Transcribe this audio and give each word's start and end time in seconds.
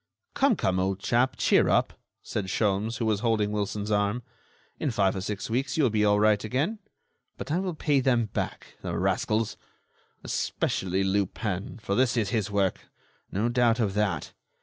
"Come, 0.33 0.55
come, 0.55 0.79
old 0.79 0.99
chap, 0.99 1.35
cheer 1.37 1.69
up!" 1.69 1.93
said 2.23 2.45
Sholmes, 2.49 2.97
who 2.97 3.05
was 3.05 3.19
holding 3.19 3.51
Wilson's 3.51 3.91
arm, 3.91 4.23
"in 4.79 4.89
five 4.89 5.15
or 5.15 5.21
six 5.21 5.47
weeks 5.47 5.77
you 5.77 5.83
will 5.83 5.91
be 5.91 6.03
all 6.03 6.19
right 6.19 6.43
again. 6.43 6.79
But 7.37 7.51
I 7.51 7.59
will 7.59 7.75
pay 7.75 7.99
them 7.99 8.25
back... 8.25 8.77
the 8.81 8.97
rascals! 8.97 9.57
Especially 10.23 11.03
Lupin, 11.03 11.77
for 11.77 11.93
this 11.93 12.17
is 12.17 12.29
his 12.29 12.49
work... 12.49 12.79
no 13.31 13.47
doubt 13.47 13.79
of 13.79 13.93
that. 13.93 14.33